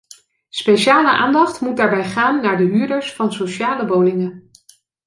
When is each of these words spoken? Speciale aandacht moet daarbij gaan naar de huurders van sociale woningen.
Speciale 0.49 1.07
aandacht 1.09 1.61
moet 1.61 1.77
daarbij 1.77 2.09
gaan 2.09 2.41
naar 2.41 2.57
de 2.57 2.63
huurders 2.63 3.13
van 3.13 3.33
sociale 3.33 3.87
woningen. 3.87 4.49